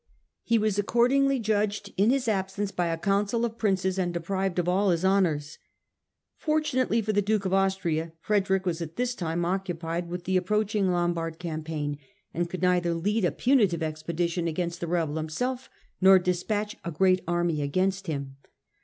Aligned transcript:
He 0.41 0.57
was 0.57 0.79
accordingly 0.79 1.37
judged 1.37 1.93
in 1.95 2.09
his 2.09 2.27
absence 2.27 2.71
by 2.71 2.87
a 2.87 2.97
Council 2.97 3.45
of 3.45 3.59
Princes 3.59 3.99
and 3.99 4.11
deprived 4.11 4.57
of 4.57 4.67
all 4.67 4.89
his 4.89 5.05
honours. 5.05 5.59
Fortunately 6.37 7.03
for 7.03 7.13
the 7.13 7.21
Duke 7.21 7.45
of 7.45 7.53
Austria, 7.53 8.13
Frederick 8.19 8.65
was 8.65 8.81
at 8.81 8.95
this 8.95 9.13
time 9.13 9.45
occupied 9.45 10.09
with 10.09 10.23
the 10.23 10.37
approaching 10.37 10.89
Lombard 10.89 11.37
campaign, 11.37 11.99
and 12.33 12.49
could 12.49 12.63
neither 12.63 12.95
lead 12.95 13.23
a 13.23 13.31
punitive 13.31 13.83
expedition 13.83 14.47
against 14.47 14.79
the 14.81 14.87
rebel 14.87 15.17
himself 15.17 15.69
nor 16.01 16.17
despatch 16.17 16.75
a 16.83 16.89
great 16.89 17.21
army 17.27 17.61
against 17.61 18.07
him. 18.07 18.37